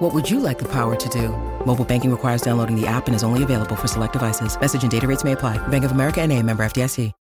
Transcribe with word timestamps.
What 0.00 0.14
would 0.14 0.30
you 0.30 0.40
like 0.40 0.58
the 0.58 0.68
power 0.68 0.96
to 0.96 1.08
do? 1.10 1.28
Mobile 1.66 1.84
banking 1.84 2.10
requires 2.10 2.40
downloading 2.40 2.74
the 2.74 2.86
app 2.86 3.06
and 3.06 3.14
is 3.14 3.22
only 3.22 3.42
available 3.42 3.76
for 3.76 3.86
select 3.86 4.14
devices. 4.14 4.58
Message 4.58 4.80
and 4.80 4.90
data 4.90 5.06
rates 5.06 5.24
may 5.24 5.32
apply. 5.32 5.58
Bank 5.68 5.84
of 5.84 5.92
America 5.92 6.22
and 6.22 6.32
a 6.32 6.42
member 6.42 6.62
FDIC. 6.62 7.12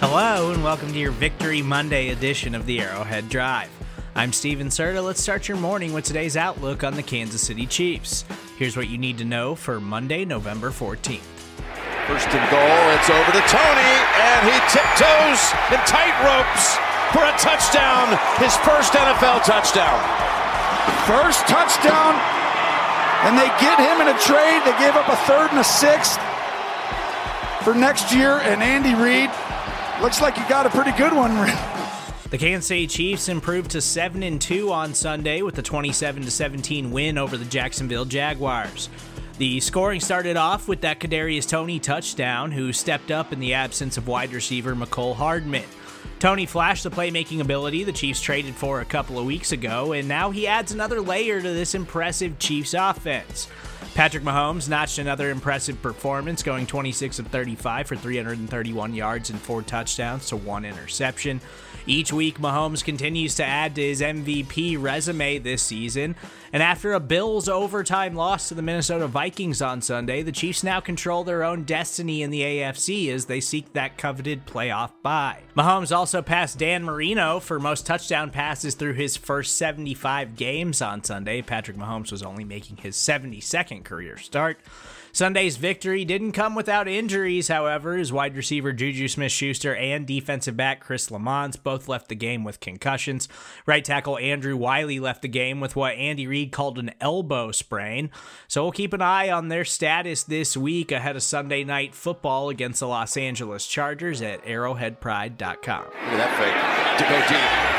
Hello 0.00 0.52
and 0.52 0.64
welcome 0.64 0.90
to 0.90 0.98
your 0.98 1.10
Victory 1.10 1.60
Monday 1.60 2.08
edition 2.08 2.54
of 2.54 2.64
the 2.64 2.80
Arrowhead 2.80 3.28
Drive. 3.28 3.68
I'm 4.14 4.32
Stephen 4.32 4.68
Serda. 4.68 5.04
Let's 5.04 5.20
start 5.20 5.46
your 5.46 5.58
morning 5.58 5.92
with 5.92 6.06
today's 6.06 6.38
outlook 6.38 6.82
on 6.82 6.94
the 6.94 7.02
Kansas 7.02 7.42
City 7.42 7.66
Chiefs. 7.66 8.24
Here's 8.56 8.78
what 8.78 8.88
you 8.88 8.96
need 8.96 9.18
to 9.18 9.26
know 9.26 9.54
for 9.54 9.80
Monday, 9.80 10.24
November 10.24 10.70
14th. 10.70 11.20
First 12.06 12.28
and 12.28 12.50
goal, 12.50 12.94
it's 12.96 13.10
over 13.10 13.32
to 13.32 13.40
Toney, 13.52 13.96
and 14.16 14.48
he 14.48 14.58
tiptoes 14.72 15.52
and 15.68 15.86
tight 15.86 16.16
ropes 16.24 16.85
for 17.16 17.24
a 17.24 17.32
touchdown, 17.38 18.08
his 18.36 18.54
first 18.58 18.92
NFL 18.92 19.42
touchdown. 19.42 19.96
First 21.08 21.48
touchdown, 21.48 22.12
and 23.24 23.38
they 23.38 23.48
get 23.58 23.80
him 23.80 24.06
in 24.06 24.14
a 24.14 24.18
trade. 24.20 24.60
They 24.66 24.78
gave 24.78 24.94
up 24.96 25.08
a 25.08 25.16
third 25.24 25.48
and 25.48 25.60
a 25.60 25.64
sixth 25.64 26.20
for 27.64 27.74
next 27.74 28.12
year, 28.12 28.40
and 28.40 28.62
Andy 28.62 28.94
Reid 28.94 29.30
looks 30.02 30.20
like 30.20 30.36
you 30.36 30.46
got 30.46 30.66
a 30.66 30.68
pretty 30.68 30.92
good 30.92 31.14
one. 31.14 31.34
The 32.28 32.36
Kansas 32.36 32.66
City 32.66 32.86
Chiefs 32.86 33.30
improved 33.30 33.70
to 33.70 33.80
7 33.80 34.22
and 34.22 34.38
2 34.38 34.70
on 34.70 34.92
Sunday 34.92 35.40
with 35.40 35.56
a 35.58 35.62
27 35.62 36.24
17 36.24 36.90
win 36.90 37.16
over 37.16 37.38
the 37.38 37.46
Jacksonville 37.46 38.04
Jaguars. 38.04 38.90
The 39.38 39.60
scoring 39.60 40.00
started 40.00 40.36
off 40.36 40.68
with 40.68 40.82
that 40.82 41.00
Kadarius 41.00 41.48
Toney 41.48 41.78
touchdown, 41.78 42.52
who 42.52 42.74
stepped 42.74 43.10
up 43.10 43.32
in 43.32 43.40
the 43.40 43.54
absence 43.54 43.96
of 43.96 44.06
wide 44.06 44.34
receiver 44.34 44.74
Mecole 44.74 45.14
Hardman. 45.14 45.64
Toney 46.18 46.46
flashed 46.46 46.84
the 46.84 46.90
playmaking 46.90 47.40
ability 47.40 47.84
the 47.84 47.92
Chiefs 47.92 48.22
traded 48.22 48.54
for 48.54 48.80
a 48.80 48.86
couple 48.86 49.18
of 49.18 49.26
weeks 49.26 49.52
ago, 49.52 49.92
and 49.92 50.08
now 50.08 50.30
he 50.30 50.46
adds 50.46 50.72
another 50.72 51.00
layer 51.00 51.42
to 51.42 51.48
this 51.52 51.74
impressive 51.74 52.38
Chiefs 52.38 52.72
offense. 52.72 53.48
Patrick 53.96 54.24
Mahomes 54.24 54.68
notched 54.68 54.98
another 54.98 55.30
impressive 55.30 55.80
performance, 55.80 56.42
going 56.42 56.66
26 56.66 57.18
of 57.18 57.28
35 57.28 57.86
for 57.86 57.96
331 57.96 58.92
yards 58.92 59.30
and 59.30 59.40
four 59.40 59.62
touchdowns 59.62 60.26
to 60.26 60.36
one 60.36 60.66
interception. 60.66 61.40
Each 61.86 62.12
week, 62.12 62.38
Mahomes 62.38 62.84
continues 62.84 63.36
to 63.36 63.44
add 63.44 63.74
to 63.76 63.80
his 63.80 64.02
MVP 64.02 64.76
resume 64.78 65.38
this 65.38 65.62
season. 65.62 66.16
And 66.52 66.62
after 66.62 66.92
a 66.92 67.00
Bills 67.00 67.48
overtime 67.48 68.14
loss 68.14 68.48
to 68.48 68.54
the 68.54 68.62
Minnesota 68.62 69.06
Vikings 69.06 69.62
on 69.62 69.80
Sunday, 69.80 70.22
the 70.22 70.32
Chiefs 70.32 70.64
now 70.64 70.80
control 70.80 71.22
their 71.22 71.44
own 71.44 71.64
destiny 71.64 72.22
in 72.22 72.30
the 72.30 72.42
AFC 72.42 73.12
as 73.12 73.26
they 73.26 73.40
seek 73.40 73.72
that 73.72 73.98
coveted 73.98 74.46
playoff 74.46 74.90
bye. 75.02 75.42
Mahomes 75.56 75.94
also 75.94 76.22
passed 76.22 76.58
Dan 76.58 76.82
Marino 76.84 77.40
for 77.40 77.60
most 77.60 77.86
touchdown 77.86 78.30
passes 78.30 78.74
through 78.74 78.94
his 78.94 79.16
first 79.16 79.56
75 79.56 80.34
games 80.36 80.82
on 80.82 81.04
Sunday. 81.04 81.40
Patrick 81.40 81.76
Mahomes 81.76 82.10
was 82.10 82.22
only 82.22 82.44
making 82.44 82.78
his 82.78 82.96
72nd 82.96 83.84
career 83.86 84.18
start. 84.18 84.58
Sunday's 85.16 85.56
victory 85.56 86.04
didn't 86.04 86.32
come 86.32 86.54
without 86.54 86.86
injuries, 86.86 87.48
however, 87.48 87.96
as 87.96 88.12
wide 88.12 88.36
receiver 88.36 88.74
Juju 88.74 89.08
Smith 89.08 89.32
Schuster 89.32 89.74
and 89.74 90.06
defensive 90.06 90.58
back 90.58 90.80
Chris 90.80 91.08
Lammons 91.08 91.56
both 91.56 91.88
left 91.88 92.10
the 92.10 92.14
game 92.14 92.44
with 92.44 92.60
concussions. 92.60 93.26
Right 93.64 93.82
tackle 93.82 94.18
Andrew 94.18 94.58
Wylie 94.58 95.00
left 95.00 95.22
the 95.22 95.28
game 95.28 95.58
with 95.58 95.74
what 95.74 95.94
Andy 95.94 96.26
Reid 96.26 96.52
called 96.52 96.78
an 96.78 96.90
elbow 97.00 97.50
sprain. 97.50 98.10
So 98.46 98.62
we'll 98.62 98.72
keep 98.72 98.92
an 98.92 99.00
eye 99.00 99.30
on 99.30 99.48
their 99.48 99.64
status 99.64 100.22
this 100.22 100.54
week 100.54 100.92
ahead 100.92 101.16
of 101.16 101.22
Sunday 101.22 101.64
night 101.64 101.94
football 101.94 102.50
against 102.50 102.80
the 102.80 102.88
Los 102.88 103.16
Angeles 103.16 103.66
Chargers 103.66 104.20
at 104.20 104.44
arrowheadpride.com. 104.44 105.84
Look 105.84 105.94
at 105.94 106.18
that 106.18 106.36
fake 106.36 106.98
to 106.98 107.04
go 107.08 107.16
deep. 107.24 107.76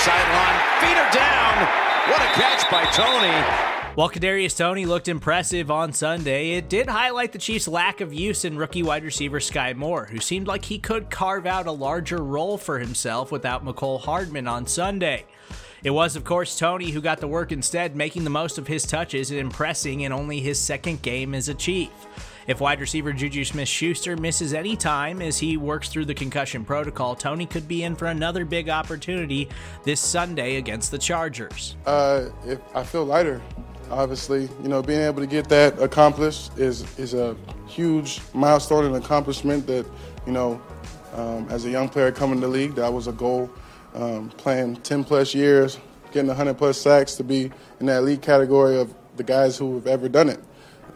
Sideline, 0.00 0.58
feeder 0.80 1.10
down. 1.12 1.68
What 2.08 2.22
a 2.22 2.32
catch 2.32 2.70
by 2.70 2.84
Toney. 2.92 3.77
While 3.98 4.10
Kadarius 4.10 4.56
Toney 4.56 4.86
looked 4.86 5.08
impressive 5.08 5.72
on 5.72 5.92
Sunday, 5.92 6.52
it 6.52 6.68
did 6.68 6.88
highlight 6.88 7.32
the 7.32 7.38
Chiefs' 7.40 7.66
lack 7.66 8.00
of 8.00 8.14
use 8.14 8.44
in 8.44 8.56
rookie 8.56 8.84
wide 8.84 9.02
receiver 9.02 9.40
Skyy 9.40 9.74
Moore, 9.74 10.04
who 10.04 10.20
seemed 10.20 10.46
like 10.46 10.64
he 10.64 10.78
could 10.78 11.10
carve 11.10 11.46
out 11.46 11.66
a 11.66 11.72
larger 11.72 12.22
role 12.22 12.56
for 12.56 12.78
himself 12.78 13.32
without 13.32 13.64
Mecole 13.64 14.00
Hardman 14.00 14.46
on 14.46 14.68
Sunday. 14.68 15.24
It 15.82 15.90
was, 15.90 16.14
of 16.14 16.22
course, 16.22 16.56
Toney 16.56 16.92
who 16.92 17.00
got 17.00 17.18
the 17.18 17.26
work 17.26 17.50
instead, 17.50 17.96
making 17.96 18.22
the 18.22 18.30
most 18.30 18.56
of 18.56 18.68
his 18.68 18.86
touches 18.86 19.32
and 19.32 19.40
impressing 19.40 20.02
in 20.02 20.12
only 20.12 20.38
his 20.38 20.60
second 20.60 21.02
game 21.02 21.34
as 21.34 21.48
a 21.48 21.54
Chief. 21.54 21.90
If 22.46 22.60
wide 22.60 22.80
receiver 22.80 23.12
Juju 23.12 23.44
Smith 23.44 23.68
Schuster 23.68 24.16
misses 24.16 24.54
any 24.54 24.76
time 24.76 25.20
as 25.20 25.38
he 25.38 25.56
works 25.56 25.88
through 25.88 26.04
the 26.04 26.14
concussion 26.14 26.64
protocol, 26.64 27.16
Toney 27.16 27.46
could 27.46 27.66
be 27.66 27.82
in 27.82 27.96
for 27.96 28.06
another 28.06 28.44
big 28.44 28.68
opportunity 28.68 29.48
this 29.82 30.00
Sunday 30.00 30.54
against 30.54 30.92
the 30.92 30.98
Chargers. 30.98 31.76
Uh, 31.84 32.26
if 32.46 32.60
I 32.76 32.84
feel 32.84 33.04
lighter, 33.04 33.42
obviously. 33.90 34.48
You 34.62 34.68
know, 34.68 34.82
being 34.82 35.00
able 35.00 35.20
to 35.20 35.26
get 35.26 35.48
that 35.48 35.80
accomplished 35.80 36.56
is 36.58 36.82
is 36.98 37.14
a 37.14 37.36
huge 37.66 38.20
milestone 38.34 38.84
and 38.84 38.96
accomplishment 38.96 39.66
that, 39.66 39.86
you 40.26 40.32
know, 40.32 40.60
um, 41.14 41.46
as 41.50 41.64
a 41.64 41.70
young 41.70 41.88
player 41.88 42.12
coming 42.12 42.40
to 42.40 42.46
the 42.46 42.52
league, 42.52 42.74
that 42.76 42.92
was 42.92 43.06
a 43.06 43.12
goal. 43.12 43.50
Um, 43.94 44.28
playing 44.30 44.76
10 44.76 45.02
plus 45.02 45.34
years, 45.34 45.78
getting 46.12 46.28
100 46.28 46.54
plus 46.54 46.78
sacks 46.78 47.14
to 47.16 47.24
be 47.24 47.50
in 47.80 47.86
that 47.86 48.04
league 48.04 48.22
category 48.22 48.78
of 48.78 48.94
the 49.16 49.24
guys 49.24 49.56
who 49.58 49.74
have 49.74 49.86
ever 49.86 50.08
done 50.08 50.28
it. 50.28 50.40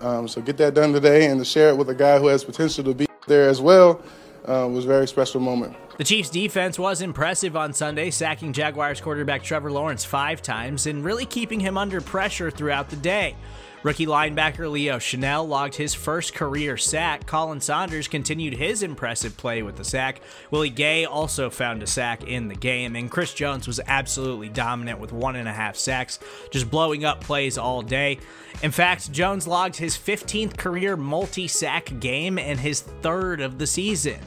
Um, 0.01 0.29
so 0.29 0.41
get 0.41 0.57
that 0.59 0.75
done 0.75 0.93
today 0.93 1.27
and 1.27 1.41
to 1.41 1.45
share 1.45 1.71
it 1.71 1.77
with 1.77 1.89
a 1.89 1.95
guy 1.95 2.19
who 2.19 2.27
has 2.27 2.45
potential 2.45 2.85
to 2.85 2.95
be 2.95 3.07
there 3.27 3.49
as 3.49 3.61
well 3.61 4.03
uh, 4.47 4.69
was 4.71 4.85
a 4.85 4.89
very 4.89 5.07
special 5.07 5.41
moment. 5.41 5.77
The 6.03 6.09
Chiefs' 6.09 6.31
defense 6.31 6.81
was 6.81 7.01
impressive 7.01 7.55
on 7.55 7.73
Sunday, 7.73 8.11
sacking 8.11 8.53
Jaguars 8.53 9.01
quarterback 9.01 9.45
Trevor 9.45 9.71
Lawrence 9.71 10.05
five 10.05 10.43
times 10.43 10.89
and 10.89 11.05
really 11.05 11.25
keeping 11.25 11.61
him 11.61 11.79
under 11.79 12.01
pressure 12.01 12.51
throughout 12.51 12.91
the 12.91 12.97
day. 12.97 13.37
Rookie 13.85 14.07
linebacker 14.07 14.69
Leo 14.69 14.97
Chenal 14.97 15.47
logged 15.47 15.77
his 15.77 15.95
first 15.95 16.35
career 16.35 16.77
sack. 16.77 17.25
Khalen 17.29 17.63
Saunders 17.63 18.09
continued 18.09 18.55
his 18.55 18.83
impressive 18.83 19.37
play 19.37 19.63
with 19.63 19.77
the 19.77 19.85
sack. 19.85 20.23
Willie 20.51 20.71
Gay 20.71 21.05
also 21.05 21.49
found 21.49 21.85
a 21.85 21.87
sack 21.87 22.25
in 22.25 22.49
the 22.49 22.57
game, 22.57 22.97
and 22.97 23.09
Chris 23.09 23.33
Jones 23.33 23.69
was 23.69 23.79
absolutely 23.87 24.49
dominant 24.49 24.99
with 24.99 25.13
one 25.13 25.37
and 25.37 25.49
a 25.49 25.53
half 25.53 25.77
sacks, 25.77 26.19
just 26.51 26.69
blowing 26.69 27.05
up 27.05 27.21
plays 27.21 27.57
all 27.57 27.81
day. 27.81 28.19
In 28.65 28.73
fact, 28.73 29.13
Jones 29.13 29.47
logged 29.47 29.77
his 29.77 29.97
15th 29.97 30.57
career 30.57 30.97
multi 30.97 31.47
sack 31.47 31.93
game 32.01 32.41
and 32.41 32.59
his 32.59 32.81
third 32.81 33.41
of 33.41 33.59
the 33.59 33.69
season. 33.69 34.19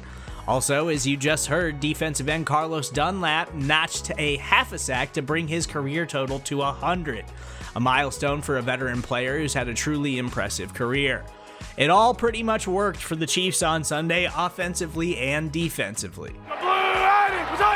Also, 0.47 0.89
as 0.89 1.07
you 1.07 1.17
just 1.17 1.47
heard, 1.47 1.79
defensive 1.79 2.29
end 2.29 2.45
Carlos 2.45 2.89
Dunlap 2.89 3.53
notched 3.55 4.11
a 4.17 4.37
half 4.37 4.73
a 4.73 4.77
sack 4.77 5.13
to 5.13 5.23
bring 5.23 5.47
his 5.47 5.65
career 5.65 6.05
total 6.05 6.39
to 6.39 6.57
100, 6.57 7.25
a 7.75 7.79
milestone 7.79 8.41
for 8.41 8.57
a 8.57 8.61
veteran 8.61 9.01
player 9.01 9.39
who's 9.39 9.55
had 9.55 9.67
a 9.67 9.73
truly 9.73 10.19
impressive 10.19 10.73
career. 10.73 11.25
It 11.77 11.89
all 11.89 12.13
pretty 12.13 12.43
much 12.43 12.67
worked 12.67 12.99
for 12.99 13.15
the 13.15 13.25
Chiefs 13.25 13.63
on 13.63 13.83
Sunday, 13.83 14.29
offensively 14.35 15.17
and 15.17 15.51
defensively. 15.51 16.33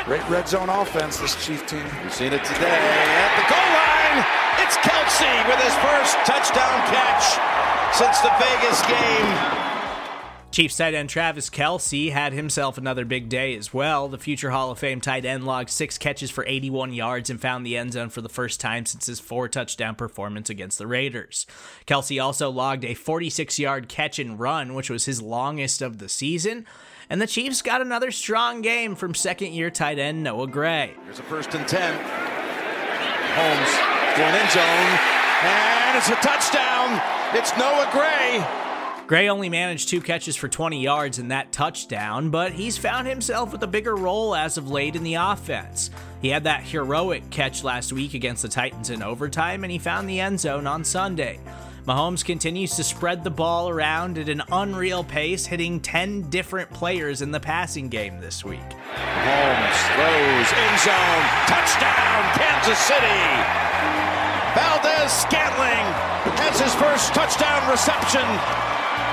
Great 0.04 0.28
red 0.28 0.48
zone 0.48 0.68
offense, 0.68 1.18
this 1.18 1.44
Chief 1.44 1.66
team. 1.66 1.84
We've 2.02 2.14
seen 2.14 2.32
it 2.32 2.44
today 2.44 2.70
at 2.70 3.32
the 3.34 3.46
goal 3.50 3.70
line. 3.74 4.24
It's 4.62 4.76
Kelce 4.78 5.48
with 5.48 5.60
his 5.60 5.74
first 5.82 6.16
touchdown 6.24 6.86
catch 6.86 7.34
since 7.96 8.20
the 8.20 8.30
Vegas 8.38 8.80
game. 8.86 9.70
Chiefs 10.50 10.76
tight 10.76 10.94
end 10.94 11.08
Travis 11.08 11.48
Kelce 11.48 12.10
had 12.10 12.32
himself 12.32 12.76
another 12.76 13.04
big 13.04 13.28
day 13.28 13.54
as 13.54 13.72
well. 13.72 14.08
The 14.08 14.18
future 14.18 14.50
Hall 14.50 14.72
of 14.72 14.80
Fame 14.80 15.00
tight 15.00 15.24
end 15.24 15.46
logged 15.46 15.70
six 15.70 15.96
catches 15.96 16.28
for 16.28 16.44
81 16.44 16.92
yards 16.92 17.30
and 17.30 17.40
found 17.40 17.64
the 17.64 17.76
end 17.76 17.92
zone 17.92 18.08
for 18.08 18.20
the 18.20 18.28
first 18.28 18.60
time 18.60 18.84
since 18.84 19.06
his 19.06 19.20
four 19.20 19.48
touchdown 19.48 19.94
performance 19.94 20.50
against 20.50 20.78
the 20.78 20.88
Raiders. 20.88 21.46
Kelce 21.86 22.20
also 22.20 22.50
logged 22.50 22.84
a 22.84 22.94
46 22.94 23.60
yard 23.60 23.88
catch 23.88 24.18
and 24.18 24.40
run, 24.40 24.74
which 24.74 24.90
was 24.90 25.04
his 25.04 25.22
longest 25.22 25.82
of 25.82 25.98
the 25.98 26.08
season. 26.08 26.66
And 27.08 27.22
the 27.22 27.28
Chiefs 27.28 27.62
got 27.62 27.80
another 27.80 28.10
strong 28.10 28.60
game 28.60 28.96
from 28.96 29.14
second 29.14 29.52
year 29.52 29.70
tight 29.70 30.00
end 30.00 30.24
Noah 30.24 30.48
Gray. 30.48 30.94
Here's 31.04 31.20
a 31.20 31.22
first 31.22 31.54
and 31.54 31.66
10. 31.66 31.94
Holmes 33.36 33.70
for 34.16 34.22
an 34.22 34.34
end 34.34 34.50
zone. 34.50 34.98
And 35.42 35.96
it's 35.96 36.08
a 36.08 36.16
touchdown. 36.16 37.00
It's 37.34 37.56
Noah 37.56 37.88
Gray. 37.92 38.69
Gray 39.10 39.28
only 39.28 39.48
managed 39.48 39.88
two 39.88 40.00
catches 40.00 40.36
for 40.36 40.46
20 40.46 40.80
yards 40.80 41.18
in 41.18 41.26
that 41.26 41.50
touchdown, 41.50 42.30
but 42.30 42.52
he's 42.52 42.78
found 42.78 43.08
himself 43.08 43.50
with 43.50 43.60
a 43.64 43.66
bigger 43.66 43.96
role 43.96 44.36
as 44.36 44.56
of 44.56 44.70
late 44.70 44.94
in 44.94 45.02
the 45.02 45.14
offense. 45.14 45.90
He 46.22 46.28
had 46.28 46.44
that 46.44 46.62
heroic 46.62 47.28
catch 47.28 47.64
last 47.64 47.92
week 47.92 48.14
against 48.14 48.42
the 48.42 48.48
Titans 48.48 48.88
in 48.88 49.02
overtime, 49.02 49.64
and 49.64 49.72
he 49.72 49.80
found 49.80 50.08
the 50.08 50.20
end 50.20 50.38
zone 50.38 50.64
on 50.64 50.84
Sunday. 50.84 51.40
Mahomes 51.88 52.24
continues 52.24 52.76
to 52.76 52.84
spread 52.84 53.24
the 53.24 53.32
ball 53.32 53.68
around 53.68 54.16
at 54.16 54.28
an 54.28 54.44
unreal 54.52 55.02
pace, 55.02 55.44
hitting 55.44 55.80
10 55.80 56.30
different 56.30 56.70
players 56.70 57.20
in 57.20 57.32
the 57.32 57.40
passing 57.40 57.88
game 57.88 58.20
this 58.20 58.44
week. 58.44 58.60
Mahomes 58.60 59.80
throws 59.90 60.52
end 60.54 60.78
zone, 60.78 61.24
touchdown, 61.48 62.38
Kansas 62.38 62.78
City. 62.78 63.26
Valdes 64.54 65.12
Scantling 65.12 65.86
has 66.38 66.60
his 66.60 66.72
first 66.76 67.12
touchdown 67.12 67.68
reception 67.68 68.69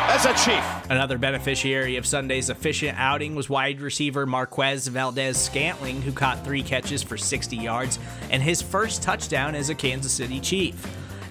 as 0.09 0.25
a 0.25 0.33
Chief. 0.45 0.89
Another 0.89 1.17
beneficiary 1.17 1.97
of 1.97 2.05
Sunday's 2.05 2.49
efficient 2.49 2.97
outing 2.97 3.35
was 3.35 3.49
wide 3.49 3.81
receiver 3.81 4.25
Marquez 4.25 4.87
Valdes 4.87 5.37
Scantling, 5.37 6.01
who 6.01 6.13
caught 6.13 6.45
three 6.45 6.63
catches 6.63 7.03
for 7.03 7.17
60 7.17 7.57
yards 7.57 7.99
and 8.29 8.41
his 8.41 8.61
first 8.61 9.03
touchdown 9.03 9.53
as 9.53 9.69
a 9.69 9.75
Kansas 9.75 10.13
City 10.13 10.39
Chief. 10.39 10.75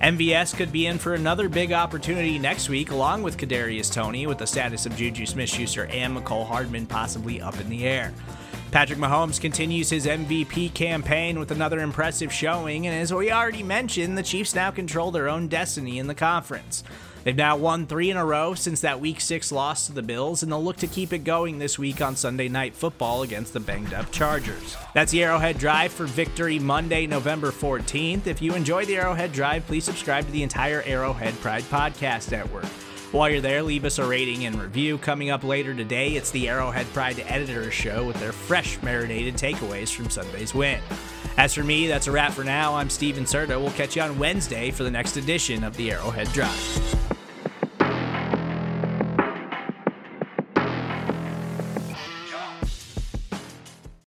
MVS 0.02 0.54
could 0.54 0.72
be 0.72 0.86
in 0.86 0.98
for 0.98 1.14
another 1.14 1.48
big 1.48 1.72
opportunity 1.72 2.38
next 2.38 2.68
week, 2.68 2.90
along 2.90 3.22
with 3.22 3.38
Kadarius 3.38 3.90
Toney, 3.90 4.26
with 4.26 4.36
the 4.36 4.46
status 4.46 4.84
of 4.84 4.94
Juju 4.94 5.24
Smith-Schuster 5.24 5.86
and 5.86 6.14
Mecole 6.14 6.46
Hardman 6.46 6.84
possibly 6.84 7.40
up 7.40 7.58
in 7.58 7.70
the 7.70 7.86
air. 7.86 8.12
Patrick 8.72 8.98
Mahomes 8.98 9.40
continues 9.40 9.88
his 9.88 10.06
MVP 10.06 10.74
campaign 10.74 11.38
with 11.38 11.50
another 11.50 11.80
impressive 11.80 12.30
showing, 12.30 12.86
and 12.86 12.94
as 12.94 13.14
we 13.14 13.32
already 13.32 13.62
mentioned, 13.62 14.18
the 14.18 14.22
Chiefs 14.22 14.54
now 14.54 14.70
control 14.70 15.10
their 15.10 15.30
own 15.30 15.48
destiny 15.48 15.98
in 15.98 16.08
the 16.08 16.14
conference. 16.14 16.84
They've 17.26 17.34
now 17.34 17.56
won 17.56 17.86
three 17.88 18.12
in 18.12 18.16
a 18.16 18.24
row 18.24 18.54
since 18.54 18.82
that 18.82 19.00
Week 19.00 19.20
6 19.20 19.50
loss 19.50 19.88
to 19.88 19.92
the 19.92 20.00
Bills, 20.00 20.44
and 20.44 20.52
they'll 20.52 20.62
look 20.62 20.76
to 20.76 20.86
keep 20.86 21.12
it 21.12 21.24
going 21.24 21.58
this 21.58 21.76
week 21.76 22.00
on 22.00 22.14
Sunday 22.14 22.48
Night 22.48 22.72
Football 22.72 23.22
against 23.22 23.52
the 23.52 23.58
banged 23.58 23.92
up 23.92 24.12
Chargers. 24.12 24.76
That's 24.94 25.10
the 25.10 25.24
Arrowhead 25.24 25.58
Drive 25.58 25.90
for 25.90 26.06
Victory 26.06 26.60
Monday, 26.60 27.04
November 27.08 27.50
14th. 27.50 28.28
If 28.28 28.40
you 28.40 28.54
enjoy 28.54 28.84
the 28.84 28.98
Arrowhead 28.98 29.32
Drive, 29.32 29.66
please 29.66 29.82
subscribe 29.82 30.24
to 30.26 30.30
the 30.30 30.44
entire 30.44 30.82
Arrowhead 30.82 31.34
Pride 31.40 31.64
Podcast 31.64 32.30
Network. 32.30 32.66
While 33.10 33.28
you're 33.28 33.40
there, 33.40 33.64
leave 33.64 33.84
us 33.84 33.98
a 33.98 34.06
rating 34.06 34.46
and 34.46 34.62
review. 34.62 34.96
Coming 34.96 35.30
up 35.30 35.42
later 35.42 35.74
today, 35.74 36.10
it's 36.10 36.30
the 36.30 36.48
Arrowhead 36.48 36.86
Pride 36.92 37.24
Editors 37.26 37.74
Show 37.74 38.06
with 38.06 38.20
their 38.20 38.30
fresh 38.30 38.80
marinated 38.82 39.34
takeaways 39.34 39.92
from 39.92 40.10
Sunday's 40.10 40.54
win. 40.54 40.78
As 41.38 41.54
for 41.54 41.64
me, 41.64 41.88
that's 41.88 42.06
a 42.06 42.12
wrap 42.12 42.34
for 42.34 42.44
now. 42.44 42.76
I'm 42.76 42.88
Stephen 42.88 43.24
Serda. 43.24 43.60
We'll 43.60 43.72
catch 43.72 43.96
you 43.96 44.02
on 44.02 44.16
Wednesday 44.16 44.70
for 44.70 44.84
the 44.84 44.92
next 44.92 45.16
edition 45.16 45.64
of 45.64 45.76
the 45.76 45.90
Arrowhead 45.90 46.28
Drive. 46.28 46.95